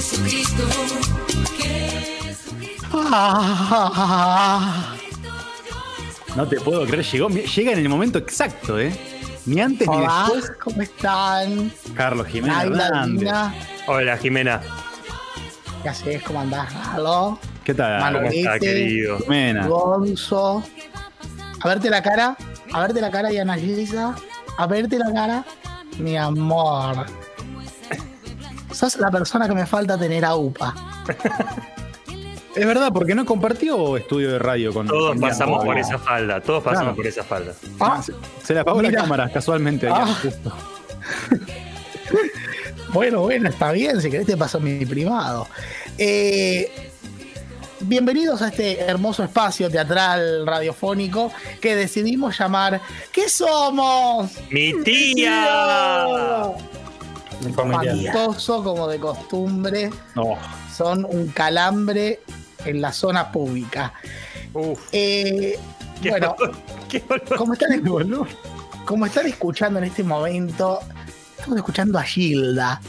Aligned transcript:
Jesucristo. 0.00 0.62
No 6.36 6.46
te 6.46 6.60
puedo 6.60 6.86
creer, 6.86 7.04
llegó, 7.04 7.28
llega 7.28 7.72
en 7.72 7.78
el 7.80 7.88
momento 7.88 8.18
exacto, 8.18 8.78
¿eh? 8.78 8.96
Ni 9.46 9.60
antes 9.60 9.88
ni 9.88 9.96
Hola, 9.96 10.28
después. 10.32 10.52
¿cómo 10.62 10.82
están? 10.82 11.72
Carlos 11.94 12.26
Hernández. 12.32 13.18
Dina, 13.18 13.52
Hola, 13.88 14.16
Jimena. 14.16 14.60
¿qué 15.82 15.88
haces? 15.88 16.22
¿Cómo 16.22 16.40
andás? 16.40 16.72
Aló, 16.94 17.38
¿Qué 17.64 17.74
tal? 17.74 18.00
Manu. 18.00 18.18
¿Cómo 18.20 18.30
está, 18.30 18.60
querido? 18.60 19.18
Jimena. 19.18 19.66
Gonzo. 19.66 20.62
A 21.60 21.68
verte 21.68 21.90
la 21.90 22.00
cara, 22.00 22.36
a 22.72 22.80
verte 22.80 23.00
la 23.00 23.10
cara, 23.10 23.28
Diana 23.28 23.56
Gilza. 23.56 24.14
A 24.56 24.66
verte 24.68 24.98
la 24.98 25.12
cara, 25.12 25.44
mi 25.98 26.16
amor. 26.16 27.06
Sos 28.72 28.96
la 28.98 29.10
persona 29.10 29.48
que 29.48 29.54
me 29.54 29.66
falta 29.66 29.98
tener 29.98 30.24
a 30.24 30.34
UPA. 30.36 30.74
Es 32.52 32.66
verdad, 32.66 32.90
porque 32.92 33.14
no 33.14 33.24
compartió 33.24 33.96
estudio 33.96 34.32
de 34.32 34.38
radio 34.40 34.72
con. 34.74 34.88
Todos 34.88 35.10
con 35.12 35.20
pasamos 35.20 35.62
Diana. 35.62 35.66
por 35.66 35.78
esa 35.78 35.98
falda, 36.00 36.40
todos 36.40 36.64
pasamos 36.64 36.82
Claro. 36.82 36.96
por 36.96 37.06
esa 37.06 37.22
falda. 37.22 37.52
Ah, 37.78 38.02
Se, 38.02 38.12
se 38.44 38.54
le 38.54 38.60
apagó 38.60 38.78
Mira. 38.82 38.90
la 38.90 38.98
cámara 39.02 39.30
casualmente. 39.32 39.88
Ah. 39.88 40.06
justo. 40.20 40.52
Bueno, 42.92 43.20
bueno, 43.20 43.48
está 43.48 43.70
bien, 43.70 44.00
si 44.02 44.10
querés 44.10 44.26
te 44.26 44.36
paso 44.36 44.58
mi 44.58 44.84
primado. 44.84 45.46
Eh, 45.96 46.90
bienvenidos 47.78 48.42
a 48.42 48.48
este 48.48 48.80
hermoso 48.80 49.22
espacio 49.22 49.70
teatral 49.70 50.44
radiofónico 50.44 51.30
que 51.60 51.76
decidimos 51.76 52.36
llamar 52.36 52.80
¿Qué 53.12 53.28
somos? 53.28 54.32
¡Mi 54.50 54.72
tía! 54.82 56.50
Espantoso 57.46 58.62
como 58.62 58.88
de 58.88 58.98
costumbre, 58.98 59.90
No. 60.14 60.36
son 60.74 61.04
un 61.04 61.28
calambre 61.28 62.20
en 62.64 62.80
la 62.80 62.92
zona 62.92 63.30
pública. 63.32 63.92
Uf, 64.52 64.78
Eh, 64.92 65.58
qué 66.02 66.10
bueno, 66.10 66.34
olor, 66.38 66.56
qué 66.88 67.02
olor. 67.08 67.36
como 67.36 67.52
están, 67.54 67.82
como 68.84 69.06
están 69.06 69.26
escuchando 69.26 69.78
en 69.78 69.84
este 69.86 70.02
momento, 70.04 70.80
estamos 71.38 71.56
escuchando 71.58 71.98
a 71.98 72.02
Gilda. 72.02 72.80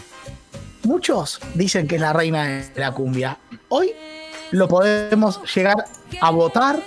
Muchos 0.83 1.39
dicen 1.53 1.87
que 1.87 1.95
es 1.95 2.01
la 2.01 2.11
reina 2.13 2.43
de 2.45 2.71
la 2.75 2.91
cumbia. 2.91 3.37
Hoy 3.69 3.93
lo 4.51 4.67
podemos 4.67 5.39
llegar 5.53 5.85
a 6.19 6.29
votar 6.31 6.81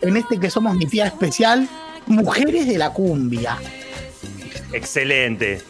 en 0.00 0.16
este 0.16 0.38
que 0.38 0.50
somos 0.50 0.74
mi 0.76 0.86
tía 0.86 1.06
especial, 1.06 1.68
Mujeres 2.06 2.66
de 2.66 2.78
la 2.78 2.90
Cumbia. 2.92 3.58
Excelente. 4.72 5.62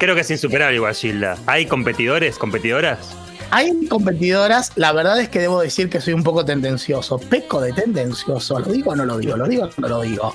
Creo 0.00 0.14
que 0.16 0.22
es 0.22 0.30
insuperable 0.30 0.74
igual, 0.76 0.94
Gilda. 0.94 1.36
¿Hay 1.46 1.66
competidores, 1.66 2.38
competidoras? 2.38 3.14
Hay 3.52 3.86
competidoras, 3.86 4.72
la 4.76 4.92
verdad 4.92 5.20
es 5.20 5.28
que 5.28 5.40
debo 5.40 5.60
decir 5.60 5.88
que 5.90 6.00
soy 6.00 6.14
un 6.14 6.22
poco 6.22 6.44
tendencioso, 6.44 7.18
peco 7.18 7.60
de 7.60 7.72
tendencioso, 7.72 8.58
¿lo 8.60 8.72
digo 8.72 8.92
o 8.92 8.96
no 8.96 9.04
lo 9.04 9.18
digo? 9.18 9.36
¿Lo 9.36 9.46
digo 9.46 9.64
o 9.64 9.70
no 9.80 9.88
lo 9.88 10.00
digo? 10.02 10.34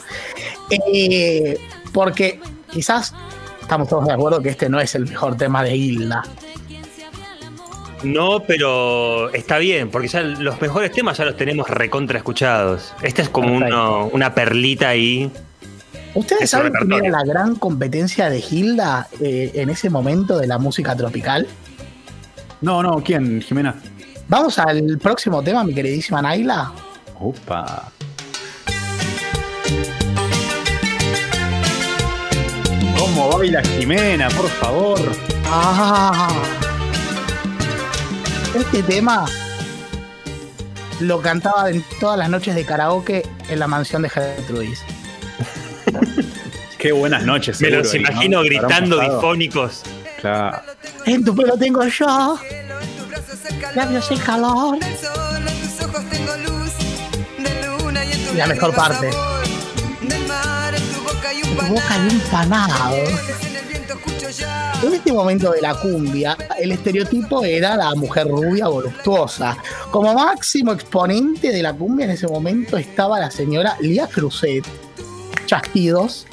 Eh, 0.69 1.57
porque 1.94 2.39
quizás 2.72 3.13
estamos 3.61 3.88
todos 3.89 4.05
de 4.05 4.13
acuerdo 4.13 4.41
que 4.41 4.49
este 4.49 4.69
no 4.69 4.80
es 4.80 4.94
el 4.95 5.07
mejor 5.07 5.35
tema 5.38 5.63
de 5.63 5.75
Hilda. 5.75 6.23
No, 8.03 8.41
pero 8.45 9.33
está 9.33 9.57
bien, 9.57 9.89
porque 9.89 10.09
ya 10.09 10.22
los 10.22 10.61
mejores 10.61 10.91
temas 10.91 11.17
ya 11.17 11.25
los 11.25 11.38
tenemos 11.38 11.67
recontra 11.69 12.17
escuchados. 12.19 12.94
Este 13.02 13.23
es 13.23 13.29
como 13.29 13.52
uno- 13.52 14.07
una 14.11 14.35
perlita 14.35 14.89
ahí. 14.89 15.31
¿Ustedes 16.16 16.49
saben 16.49 16.71
quién 16.71 16.94
era 16.94 17.19
la 17.19 17.23
gran 17.25 17.55
competencia 17.55 18.30
de 18.30 18.39
Hilda 18.39 19.08
eh, 19.19 19.52
en 19.53 19.69
ese 19.69 19.89
momento 19.89 20.38
de 20.38 20.47
la 20.47 20.57
música 20.57 20.95
tropical? 20.95 21.45
No, 22.61 22.81
no, 22.81 23.03
¿quién, 23.03 23.41
Jimena? 23.41 23.75
Vamos 24.30 24.57
al 24.57 24.97
próximo 24.97 25.44
tema, 25.44 25.66
mi 25.66 25.73
queridísima 25.73 26.22
Naila. 26.22 26.72
Opa. 27.19 27.91
¿Cómo 32.97 33.38
baila 33.38 33.61
Jimena, 33.61 34.29
por 34.29 34.47
favor? 34.47 35.00
Ah. 35.47 36.29
Este 38.56 38.81
tema 38.84 39.25
lo 41.01 41.22
cantaba 41.22 41.69
en 41.69 41.84
todas 42.00 42.17
las 42.17 42.29
noches 42.29 42.56
de 42.56 42.66
karaoke 42.66 43.23
en 43.50 43.59
la 43.59 43.67
mansión 43.67 44.01
de 44.01 44.09
Gertrudis. 44.09 44.81
Qué 46.78 46.91
buenas 46.91 47.23
noches. 47.23 47.61
Me 47.61 47.69
seguro, 47.69 47.83
los 47.83 47.94
¿no? 47.94 48.00
imagino 48.00 48.44
gritando 48.44 49.00
difónicos. 49.00 49.83
Claro. 50.19 50.61
En 51.06 51.23
tu 51.23 51.35
pelo 51.35 51.57
tengo 51.57 51.85
yo, 51.88 52.39
labios 53.75 54.11
en 54.11 54.17
calor. 54.19 54.78
La 58.35 58.47
mejor 58.47 58.75
parte. 58.75 59.07
en 59.07 59.13
tu 60.91 61.01
boca 61.01 61.94
hay 61.94 62.07
un 62.07 62.19
panado. 62.31 62.95
En 64.84 64.94
este 64.94 65.13
momento 65.13 65.51
de 65.51 65.61
la 65.61 65.73
cumbia, 65.73 66.38
el 66.59 66.72
estereotipo 66.72 67.44
era 67.45 67.75
la 67.75 67.95
mujer 67.95 68.28
rubia 68.28 68.67
voluptuosa. 68.67 69.57
Como 69.89 70.13
máximo 70.13 70.73
exponente 70.73 71.51
de 71.51 71.63
la 71.63 71.73
cumbia 71.73 72.05
en 72.05 72.11
ese 72.11 72.28
momento 72.28 72.78
estaba 72.78 73.19
la 73.19 73.31
señora 73.31 73.78
Lía 73.79 74.07
Cruzet. 74.07 74.66
Chasquidos. 75.45 76.28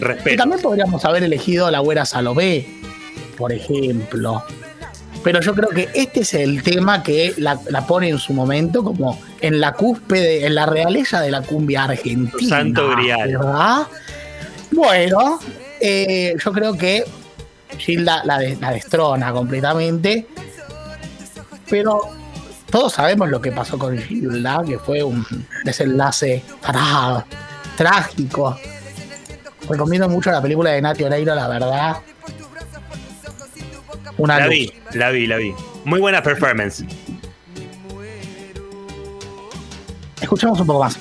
Respeto. 0.00 0.36
también 0.36 0.60
podríamos 0.60 1.04
haber 1.04 1.22
elegido 1.22 1.70
la 1.70 1.78
güera 1.78 2.04
Salomé, 2.04 2.66
por 3.38 3.52
ejemplo. 3.52 4.42
Pero 5.22 5.40
yo 5.40 5.54
creo 5.54 5.70
que 5.70 5.88
este 5.94 6.20
es 6.20 6.34
el 6.34 6.62
tema 6.62 7.02
que 7.02 7.32
la, 7.38 7.58
la 7.70 7.86
pone 7.86 8.08
en 8.10 8.18
su 8.18 8.34
momento 8.34 8.84
como 8.84 9.18
en 9.40 9.60
la 9.60 9.72
cúspide, 9.72 10.44
en 10.46 10.54
la 10.54 10.66
realeza 10.66 11.20
de 11.22 11.30
la 11.30 11.40
cumbia 11.42 11.84
argentina. 11.84 12.48
Santo 12.56 12.90
grial. 12.90 13.28
¿Verdad? 13.38 13.86
Bueno, 14.72 15.38
eh, 15.80 16.34
yo 16.44 16.52
creo 16.52 16.76
que 16.76 17.04
Gilda 17.78 18.22
la, 18.24 18.38
de- 18.38 18.56
la 18.56 18.72
destrona 18.72 19.32
completamente. 19.32 20.26
Pero 21.70 22.00
todos 22.74 22.94
sabemos 22.94 23.28
lo 23.28 23.40
que 23.40 23.52
pasó 23.52 23.78
con 23.78 23.96
Gilda, 23.96 24.64
que 24.66 24.80
fue 24.80 25.00
un 25.00 25.24
desenlace 25.62 26.42
parado, 26.60 27.24
trágico. 27.76 28.58
Recomiendo 29.70 30.08
mucho 30.08 30.32
la 30.32 30.42
película 30.42 30.70
de 30.70 30.82
Nati 30.82 31.04
Oreiro, 31.04 31.36
la 31.36 31.46
verdad. 31.46 31.96
Una 34.18 34.40
La 34.40 34.46
luz. 34.46 34.54
vi, 34.54 34.72
la 34.94 35.10
vi, 35.10 35.26
la 35.28 35.36
vi. 35.36 35.54
Muy 35.84 36.00
buena 36.00 36.20
performance. 36.20 36.84
Escuchemos 40.20 40.58
un 40.58 40.66
poco 40.66 40.80
más. 40.80 40.98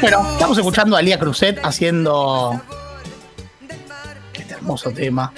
Bueno, 0.00 0.32
estamos 0.32 0.58
escuchando 0.58 0.96
a 0.96 1.02
Lía 1.02 1.18
Cruzet 1.18 1.58
haciendo 1.62 2.60
este 4.32 4.54
hermoso 4.54 4.90
tema. 4.90 5.32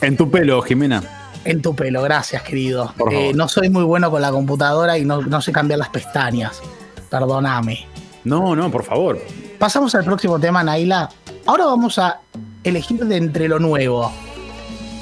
En 0.00 0.16
tu 0.16 0.30
pelo, 0.30 0.62
Jimena. 0.62 1.02
En 1.44 1.62
tu 1.62 1.74
pelo, 1.74 2.02
gracias, 2.02 2.42
querido. 2.42 2.92
Eh, 3.10 3.32
no 3.34 3.48
soy 3.48 3.70
muy 3.70 3.84
bueno 3.84 4.10
con 4.10 4.20
la 4.20 4.30
computadora 4.30 4.98
y 4.98 5.04
no, 5.04 5.22
no 5.22 5.40
sé 5.40 5.52
cambiar 5.52 5.78
las 5.78 5.88
pestañas. 5.88 6.60
Perdóname. 7.08 7.86
No, 8.24 8.54
no, 8.54 8.70
por 8.70 8.84
favor. 8.84 9.18
Pasamos 9.58 9.94
al 9.94 10.04
próximo 10.04 10.38
tema, 10.38 10.62
Naila. 10.62 11.08
Ahora 11.46 11.66
vamos 11.66 11.98
a 11.98 12.20
elegir 12.64 13.04
de 13.04 13.16
entre 13.16 13.48
lo 13.48 13.58
nuevo. 13.58 14.12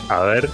A 0.09 0.21
ver. 0.21 0.49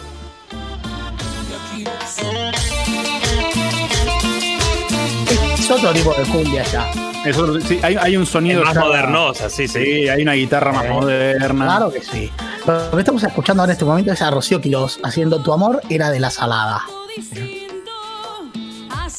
Otro 5.73 5.93
tipo 5.93 6.13
de 6.15 6.23
cumbia 6.25 6.63
ya. 6.65 6.91
Es 7.25 7.37
otro- 7.37 7.61
sí, 7.61 7.79
hay, 7.83 7.97
hay 7.97 8.17
un 8.17 8.27
sonido. 8.27 8.65
más 8.65 8.75
modernosa, 8.75 9.49
sí, 9.49 9.69
sí. 9.69 9.85
Sí, 9.85 10.09
hay 10.09 10.23
una 10.23 10.33
guitarra 10.33 10.73
más 10.73 10.85
Eh, 10.87 10.91
moderna. 10.91 11.65
Claro 11.67 11.93
que 11.93 12.01
sí. 12.03 12.31
Lo 12.67 12.91
que 12.93 12.99
estamos 12.99 13.23
escuchando 13.23 13.63
ahora 13.63 13.73
en 13.73 13.75
este 13.75 13.85
momento 13.85 14.13
es 14.13 14.23
a 14.23 14.31
Rocío 14.31 14.61
Quiroz 14.61 14.99
haciendo 15.03 15.41
Tu 15.43 15.53
amor 15.53 15.81
era 15.89 16.11
de 16.11 16.21
la 16.21 16.31
salada. 16.31 16.83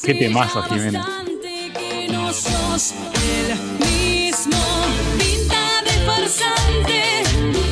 Qué 0.02 0.14
temazo, 0.14 0.62
Jimena. 0.64 1.06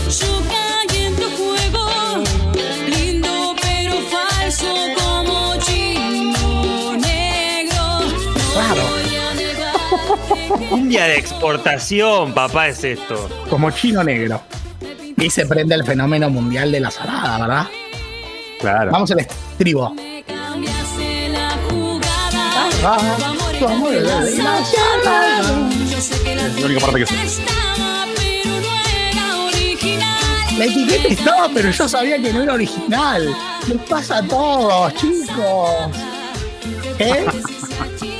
Yo 0.08 0.42
caí 0.48 1.06
en 1.06 1.16
tu 1.16 1.28
juego, 1.30 2.22
lindo 2.86 3.54
pero 3.60 3.94
falso 4.10 4.66
Cumbia 10.68 11.04
de 11.04 11.16
exportación, 11.16 12.32
papá, 12.32 12.68
es 12.68 12.82
esto. 12.84 13.28
Como 13.48 13.70
chino 13.70 14.02
negro. 14.02 14.42
Y 15.16 15.30
se 15.30 15.46
prende 15.46 15.74
el 15.74 15.84
fenómeno 15.84 16.28
mundial 16.30 16.72
de 16.72 16.80
la 16.80 16.90
salada, 16.90 17.38
¿verdad? 17.38 17.66
Claro. 18.60 18.90
Vamos 18.92 19.10
al 19.10 19.20
estribo. 19.20 19.94
Es 19.96 20.24
la 26.60 26.66
única 26.66 26.80
parte 26.80 27.00
que 27.00 27.06
sé. 27.06 27.22
estaba, 27.22 28.06
pero 28.16 28.60
no 28.60 28.72
era 28.72 29.36
original. 29.44 30.58
La 30.58 30.64
etiqueta 30.64 31.08
estaba, 31.08 31.48
pero 31.54 31.70
yo 31.70 31.88
sabía 31.88 32.20
que 32.20 32.32
no 32.32 32.42
era 32.42 32.54
original. 32.54 33.36
Les 33.68 33.78
pasa 33.82 34.18
a 34.18 34.22
todos, 34.22 34.92
chicos. 34.94 35.70
¿Eh? 36.98 37.26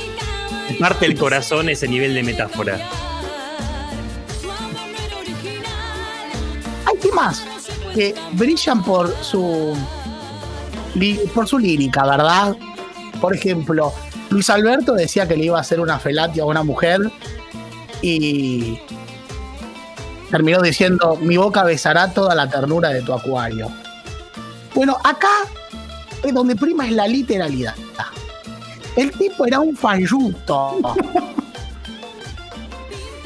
Parte 0.83 1.05
el 1.05 1.17
corazón 1.17 1.69
ese 1.69 1.87
nivel 1.87 2.13
de 2.13 2.23
metáfora. 2.23 2.77
Hay 6.85 6.97
temas 6.97 7.45
que 7.95 8.13
brillan 8.33 8.83
por 8.83 9.15
su 9.23 9.77
por 11.33 11.47
su 11.47 11.57
lírica, 11.57 12.05
¿verdad? 12.05 12.57
Por 13.21 13.33
ejemplo, 13.33 13.93
Luis 14.29 14.49
Alberto 14.49 14.91
decía 14.91 15.25
que 15.25 15.37
le 15.37 15.45
iba 15.45 15.57
a 15.57 15.61
hacer 15.61 15.79
una 15.79 15.99
felatio 15.99 16.43
a 16.43 16.47
una 16.47 16.63
mujer 16.63 16.99
y 18.01 18.77
terminó 20.31 20.61
diciendo 20.61 21.17
mi 21.21 21.37
boca 21.37 21.63
besará 21.63 22.13
toda 22.13 22.35
la 22.35 22.49
ternura 22.49 22.89
de 22.89 23.01
tu 23.03 23.13
acuario. 23.13 23.69
Bueno, 24.75 24.97
acá 25.01 25.31
es 26.21 26.33
donde 26.33 26.57
prima 26.57 26.85
es 26.87 26.91
la 26.91 27.07
literalidad. 27.07 27.73
El 28.95 29.11
tipo 29.11 29.45
era 29.45 29.59
un 29.59 29.75
falluto. 29.75 30.77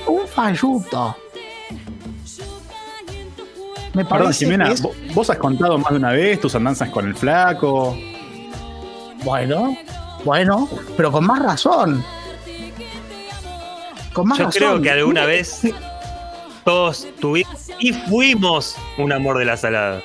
un 0.08 0.28
falluto. 0.28 1.16
Me 3.94 4.04
Perdón, 4.06 4.20
parece 4.26 4.46
Jimena, 4.46 4.66
que 4.68 4.74
es- 4.74 4.84
vo- 4.84 4.94
vos 5.14 5.30
has 5.30 5.38
contado 5.38 5.78
más 5.80 5.90
de 5.92 5.98
una 5.98 6.12
vez 6.12 6.40
tus 6.40 6.54
andanzas 6.56 6.90
con 6.90 7.08
el 7.08 7.16
flaco. 7.16 7.98
Bueno, 9.24 9.76
bueno, 10.24 10.70
pero 10.96 11.12
con 11.12 11.26
más 11.26 11.40
razón. 11.42 12.04
Con 14.14 14.28
más 14.28 14.38
Yo 14.38 14.46
razón. 14.46 14.60
creo 14.60 14.82
que 14.82 14.92
alguna 14.92 15.26
vez 15.26 15.62
todos 16.64 17.08
tuvimos 17.20 17.70
y 17.80 17.92
fuimos 17.94 18.76
un 19.00 19.12
amor 19.12 19.38
de 19.40 19.46
la 19.46 19.58
salada. 19.58 20.02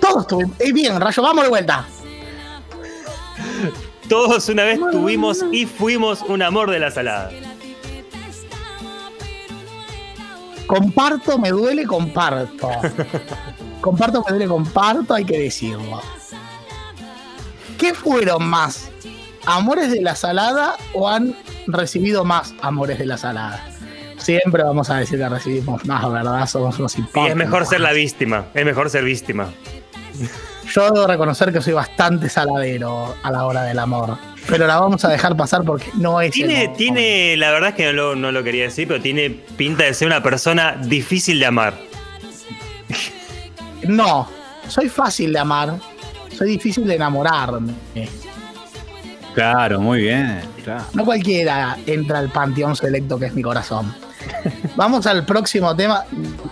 Todos 0.00 0.26
tuvimos. 0.26 0.60
Eh, 0.60 0.72
bien, 0.72 1.00
Rayo, 1.00 1.22
vamos 1.22 1.44
de 1.44 1.50
vuelta. 1.50 1.86
Todos 4.08 4.48
una 4.48 4.64
vez 4.64 4.78
tuvimos 4.90 5.44
y 5.52 5.66
fuimos 5.66 6.22
un 6.22 6.42
amor 6.42 6.70
de 6.70 6.78
la 6.80 6.90
salada. 6.90 7.30
Comparto, 10.66 11.38
me 11.38 11.50
duele, 11.50 11.84
comparto. 11.86 12.70
comparto, 13.80 14.22
me 14.26 14.30
duele, 14.32 14.46
comparto, 14.48 15.14
hay 15.14 15.24
que 15.24 15.38
decirlo. 15.38 16.00
¿Qué 17.78 17.94
fueron 17.94 18.44
más? 18.46 18.90
¿Amores 19.44 19.90
de 19.90 20.00
la 20.00 20.14
salada 20.14 20.76
o 20.94 21.08
han 21.08 21.34
recibido 21.66 22.24
más 22.24 22.54
amores 22.62 22.98
de 22.98 23.06
la 23.06 23.18
salada? 23.18 23.64
Siempre 24.18 24.62
vamos 24.62 24.88
a 24.88 24.96
decir 24.98 25.18
que 25.18 25.28
recibimos 25.28 25.84
más, 25.84 26.10
¿verdad? 26.10 26.46
Somos 26.46 26.78
unos 26.78 26.96
Y 26.96 27.00
hipócritas. 27.00 27.30
es 27.30 27.36
mejor 27.36 27.66
ser 27.66 27.80
la 27.80 27.92
víctima. 27.92 28.46
Es 28.54 28.64
mejor 28.64 28.88
ser 28.88 29.02
víctima. 29.04 29.48
Yo 30.74 30.90
debo 30.90 31.06
reconocer 31.06 31.52
que 31.52 31.60
soy 31.60 31.74
bastante 31.74 32.28
saladero 32.28 33.14
a 33.22 33.30
la 33.30 33.44
hora 33.44 33.62
del 33.64 33.78
amor. 33.78 34.16
Pero 34.48 34.66
la 34.66 34.80
vamos 34.80 35.04
a 35.04 35.08
dejar 35.08 35.36
pasar 35.36 35.64
porque 35.64 35.90
no 35.94 36.20
es. 36.20 36.32
Tiene, 36.32 36.68
tiene, 36.68 37.36
la 37.36 37.50
verdad 37.50 37.70
es 37.70 37.74
que 37.74 37.86
no 37.86 37.92
lo, 37.92 38.16
no 38.16 38.32
lo 38.32 38.42
quería 38.42 38.64
decir, 38.64 38.88
pero 38.88 39.00
tiene 39.00 39.30
pinta 39.30 39.84
de 39.84 39.92
ser 39.92 40.06
una 40.08 40.22
persona 40.22 40.76
difícil 40.82 41.38
de 41.38 41.46
amar. 41.46 41.74
No, 43.84 44.28
soy 44.68 44.88
fácil 44.88 45.32
de 45.32 45.40
amar. 45.40 45.74
Soy 46.38 46.50
difícil 46.50 46.86
de 46.86 46.94
enamorarme. 46.94 47.74
Claro, 49.34 49.80
muy 49.80 50.02
bien. 50.02 50.40
claro. 50.62 50.84
No 50.94 51.04
cualquiera 51.04 51.76
entra 51.84 52.20
al 52.20 52.30
panteón 52.30 52.76
selecto 52.76 53.18
que 53.18 53.26
es 53.26 53.34
mi 53.34 53.42
corazón. 53.42 53.92
Vamos 54.76 55.06
al 55.06 55.26
próximo 55.26 55.74
tema. 55.74 56.04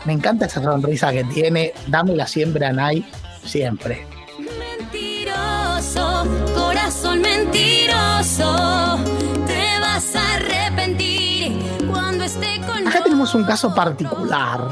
Me 0.06 0.12
encanta 0.12 0.46
esa 0.46 0.60
sonrisa 0.60 1.12
que 1.12 1.22
tiene. 1.22 1.72
Dámela 1.86 2.26
siempre 2.26 2.66
a 2.66 2.72
Nai. 2.72 3.06
Siempre. 3.44 4.06
Mentiroso, 4.38 6.26
corazón 6.54 7.20
mentiroso, 7.20 8.98
te 9.46 9.80
vas 9.80 10.14
a 10.14 10.34
arrepentir 10.34 11.58
cuando 11.90 12.24
esté 12.24 12.60
con 12.66 12.86
Acá 12.86 13.02
tenemos 13.02 13.34
un 13.34 13.44
caso 13.44 13.74
particular. 13.74 14.68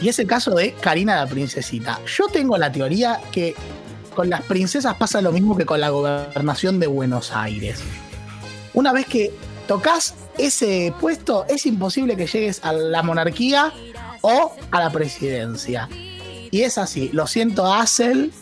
Y 0.00 0.08
es 0.08 0.18
el 0.18 0.26
caso 0.26 0.50
de 0.54 0.72
Karina 0.74 1.16
la 1.16 1.26
princesita. 1.26 2.00
Yo 2.06 2.26
tengo 2.28 2.58
la 2.58 2.70
teoría 2.70 3.20
que 3.32 3.54
con 4.14 4.28
las 4.30 4.42
princesas 4.42 4.94
pasa 4.96 5.20
lo 5.20 5.32
mismo 5.32 5.56
que 5.56 5.66
con 5.66 5.80
la 5.80 5.90
gobernación 5.90 6.78
de 6.78 6.86
Buenos 6.86 7.32
Aires. 7.32 7.80
Una 8.74 8.92
vez 8.92 9.06
que 9.06 9.32
tocas 9.66 10.14
ese 10.36 10.92
puesto, 11.00 11.46
es 11.48 11.66
imposible 11.66 12.16
que 12.16 12.26
llegues 12.26 12.60
a 12.64 12.72
la 12.72 13.02
monarquía 13.02 13.72
o 14.20 14.54
a 14.70 14.80
la 14.80 14.90
presidencia. 14.90 15.88
Y 16.54 16.62
es 16.62 16.78
así. 16.78 17.10
Lo 17.12 17.26
siento, 17.26 17.66
Hassel. 17.66 18.32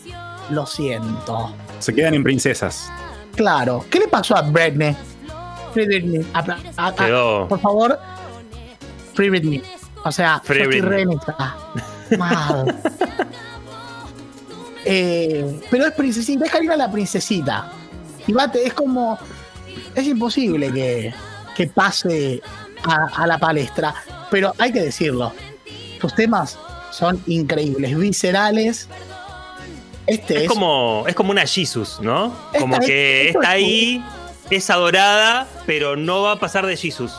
Lo 0.51 0.67
siento. 0.67 1.51
Se 1.79 1.95
quedan 1.95 2.13
en 2.13 2.21
princesas. 2.23 2.91
Claro. 3.35 3.83
¿Qué 3.89 3.97
le 3.97 4.07
pasó 4.07 4.37
a 4.37 4.43
Britney? 4.43 4.95
Free 5.73 5.87
Britney. 5.87 6.23
A- 6.31 6.45
a- 6.77 6.87
a- 6.89 6.95
Quedó. 6.95 7.47
por 7.47 7.59
favor, 7.59 7.99
Free 9.15 9.29
Britney. 9.31 9.63
O 10.05 10.11
sea, 10.11 10.39
Free 10.43 10.61
yo 10.61 10.67
Britney. 10.87 11.17
Mal. 12.19 12.81
Eh, 14.85 15.61
pero 15.71 15.85
es 15.87 15.93
princesita, 15.93 16.43
es 16.45 16.51
Karina 16.51 16.75
la 16.75 16.91
princesita. 16.91 17.71
Y 18.27 18.33
bate, 18.33 18.67
es 18.67 18.73
como. 18.73 19.17
Es 19.95 20.05
imposible 20.05 20.71
que, 20.73 21.13
que 21.55 21.67
pase 21.67 22.41
a, 22.83 23.23
a 23.23 23.25
la 23.25 23.37
palestra. 23.37 23.95
Pero 24.29 24.53
hay 24.59 24.73
que 24.73 24.81
decirlo. 24.81 25.31
Sus 26.01 26.13
temas 26.15 26.59
son 26.93 27.21
increíbles, 27.27 27.97
viscerales. 27.97 28.87
Este 30.05 30.35
es, 30.35 30.41
Es 30.43 30.47
como, 30.49 31.05
es 31.07 31.15
como 31.15 31.31
una 31.31 31.45
Jesus, 31.45 31.99
¿no? 32.01 32.35
Como 32.59 32.75
Esta 32.75 32.85
que 32.85 33.27
esto 33.29 33.39
está 33.41 33.55
es- 33.57 33.63
ahí, 33.63 34.05
es 34.49 34.69
adorada, 34.69 35.47
pero 35.65 35.95
no 35.95 36.21
va 36.23 36.33
a 36.33 36.39
pasar 36.39 36.65
de 36.65 36.75
Jesus. 36.77 37.13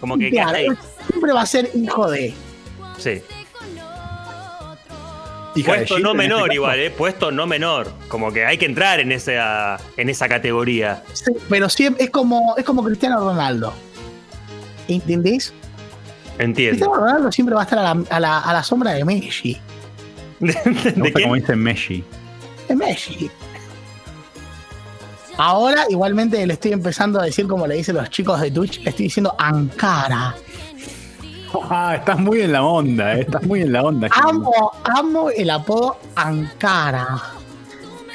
Como 0.00 0.16
que 0.16 0.30
claro, 0.30 0.56
ahí. 0.56 0.66
siempre 1.10 1.32
va 1.32 1.42
a 1.42 1.46
ser 1.46 1.70
hijo 1.74 2.08
de. 2.10 2.32
Sí. 2.98 3.20
Hija 5.56 5.72
Puesto 5.74 5.98
no 5.98 6.10
este 6.10 6.18
menor 6.18 6.52
igual, 6.52 6.78
¿eh? 6.78 6.90
Puesto 6.90 7.32
no 7.32 7.46
menor. 7.46 7.90
Como 8.06 8.32
que 8.32 8.44
hay 8.46 8.58
que 8.58 8.66
entrar 8.66 9.00
en 9.00 9.10
esa, 9.10 9.78
en 9.96 10.08
esa 10.08 10.28
categoría. 10.28 11.02
Sí, 11.14 11.32
pero 11.48 11.68
siempre 11.68 12.04
es 12.04 12.10
como, 12.10 12.54
es 12.56 12.64
como 12.64 12.84
Cristiano 12.84 13.18
Ronaldo. 13.18 13.72
¿Entendés? 14.86 15.52
Entiendo. 16.38 16.70
Cristiano 16.76 16.94
Ronaldo 16.94 17.32
siempre 17.32 17.54
va 17.54 17.62
a 17.62 17.64
estar 17.64 17.78
a 17.78 17.82
la, 17.94 18.02
a 18.10 18.20
la- 18.20 18.38
a 18.40 18.52
la 18.52 18.62
sombra 18.62 18.92
de 18.92 19.04
Messi. 19.04 19.58
Me 20.40 20.52
¿De 20.52 20.92
gusta 20.94 21.12
qué? 21.16 21.22
como 21.22 21.34
dice 21.34 21.56
Messi. 21.56 22.04
De 22.68 22.76
Messi. 22.76 23.30
Ahora, 25.36 25.84
igualmente, 25.88 26.44
le 26.46 26.52
estoy 26.54 26.72
empezando 26.72 27.20
a 27.20 27.24
decir, 27.24 27.46
como 27.46 27.66
le 27.66 27.76
dicen 27.76 27.94
los 27.96 28.10
chicos 28.10 28.40
de 28.40 28.50
Twitch, 28.50 28.80
le 28.82 28.90
estoy 28.90 29.04
diciendo 29.04 29.34
Ankara. 29.38 30.34
Ah, 31.70 31.94
estás 31.96 32.18
muy 32.18 32.42
en 32.42 32.52
la 32.52 32.62
onda, 32.62 33.14
eh, 33.16 33.22
estás 33.22 33.42
muy 33.42 33.62
en 33.62 33.72
la 33.72 33.82
onda. 33.82 34.08
Amo, 34.10 34.70
amo 34.84 35.30
el 35.30 35.48
apodo 35.48 35.96
Ankara. 36.14 37.06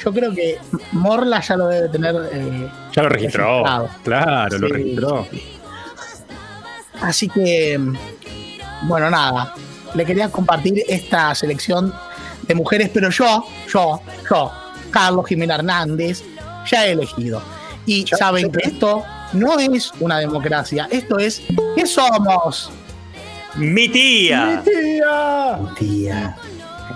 Yo 0.05 0.13
creo 0.13 0.31
que 0.35 0.59
Morla 0.91 1.41
ya 1.41 1.55
lo 1.57 1.65
debe 1.67 1.89
tener. 1.89 2.15
eh, 2.31 2.69
Ya 2.95 3.01
lo 3.01 3.09
registró. 3.09 3.63
registrado. 3.63 3.89
Claro, 4.03 4.59
lo 4.59 4.67
registró. 4.67 5.27
sí. 5.31 5.43
Así 7.03 7.27
que, 7.27 7.77
bueno, 8.83 9.09
nada. 9.09 9.53
Le 9.93 10.05
quería 10.05 10.29
compartir 10.29 10.83
esta 10.87 11.35
selección 11.35 11.93
de 12.47 12.55
mujeres, 12.55 12.89
pero 12.93 13.09
yo, 13.09 13.45
yo, 13.71 14.01
yo, 14.29 14.51
Carlos 14.89 15.27
Jiménez 15.27 15.59
Hernández, 15.59 16.23
ya 16.65 16.87
he 16.87 16.91
elegido. 16.93 17.41
Y 17.85 18.07
saben 18.07 18.49
que 18.51 18.69
esto 18.69 19.03
no 19.33 19.59
es 19.59 19.91
una 19.99 20.19
democracia, 20.19 20.87
esto 20.89 21.19
es, 21.19 21.41
¿qué 21.75 21.85
somos? 21.85 22.71
Mi 23.55 23.89
tía. 23.89 24.63
¡Tía! 24.63 25.59
Tía. 25.77 26.37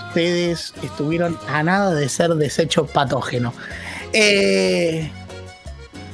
Ustedes 0.08 0.74
estuvieron 0.82 1.38
a 1.50 1.62
nada 1.64 1.94
de 1.94 2.08
ser 2.08 2.34
desecho 2.36 2.86
patógeno. 2.86 3.54
Eh, 4.14 5.12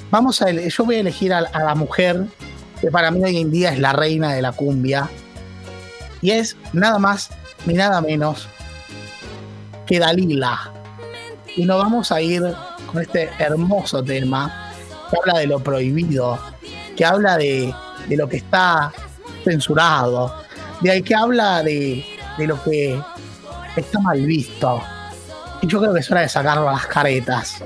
vamos 0.09 0.41
a 0.41 0.49
yo 0.51 0.83
voy 0.83 0.95
a 0.95 0.99
elegir 0.99 1.31
a, 1.31 1.39
a 1.39 1.63
la 1.63 1.75
mujer 1.75 2.25
que 2.83 2.91
para 2.91 3.11
mí 3.11 3.23
hoy 3.23 3.37
en 3.37 3.49
día 3.49 3.71
es 3.71 3.79
la 3.79 3.93
reina 3.93 4.33
de 4.33 4.41
la 4.41 4.51
cumbia. 4.51 5.09
Y 6.21 6.31
es 6.31 6.57
nada 6.73 6.99
más 6.99 7.29
ni 7.65 7.75
nada 7.75 8.01
menos 8.01 8.49
que 9.85 9.99
Dalila. 9.99 10.69
Y 11.55 11.63
nos 11.63 11.81
vamos 11.81 12.11
a 12.11 12.19
ir 12.19 12.43
con 12.91 13.01
este 13.01 13.29
hermoso 13.39 14.03
tema 14.03 14.73
que 15.09 15.17
habla 15.17 15.39
de 15.39 15.47
lo 15.47 15.61
prohibido 15.61 16.37
que 16.97 17.05
habla 17.05 17.37
de, 17.37 17.73
de 18.09 18.17
lo 18.17 18.27
que 18.27 18.37
está 18.37 18.91
censurado, 19.45 20.35
de 20.81 21.01
que 21.03 21.15
habla 21.15 21.63
de, 21.63 22.05
de 22.37 22.47
lo 22.47 22.61
que 22.63 23.01
está 23.77 23.99
mal 24.01 24.25
visto. 24.25 24.83
Y 25.61 25.67
yo 25.67 25.79
creo 25.79 25.93
que 25.93 26.01
es 26.01 26.11
hora 26.11 26.21
de 26.21 26.29
sacarlo 26.29 26.67
a 26.67 26.73
las 26.73 26.87
caretas. 26.87 27.63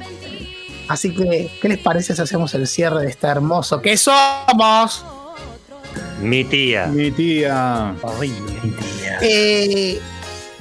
Así 0.87 1.13
que, 1.13 1.51
¿qué 1.61 1.69
les 1.69 1.79
parece 1.79 2.15
si 2.15 2.21
hacemos 2.21 2.53
el 2.53 2.67
cierre 2.67 3.01
de 3.01 3.09
este 3.09 3.27
hermoso 3.27 3.81
que 3.81 3.97
somos? 3.97 5.05
Mi 6.21 6.43
tía. 6.45 6.87
Mi 6.87 7.11
tía. 7.11 7.95
Eh, 9.21 9.99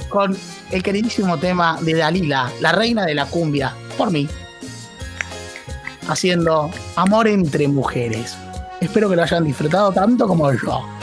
con 0.08 0.36
el 0.70 0.82
queridísimo 0.82 1.38
tema 1.38 1.78
de 1.80 1.94
Dalila, 1.94 2.50
la 2.60 2.72
reina 2.72 3.04
de 3.04 3.14
la 3.14 3.26
cumbia, 3.26 3.74
por 3.96 4.10
mí, 4.10 4.28
haciendo 6.08 6.70
Amor 6.96 7.28
entre 7.28 7.68
mujeres. 7.68 8.36
Espero 8.80 9.08
que 9.08 9.16
lo 9.16 9.22
hayan 9.22 9.44
disfrutado 9.44 9.92
tanto 9.92 10.26
como 10.26 10.52
yo. 10.52 10.95